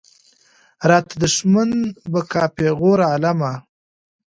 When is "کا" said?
2.31-2.43